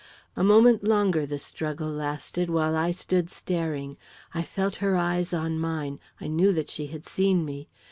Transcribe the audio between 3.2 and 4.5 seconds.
staring; I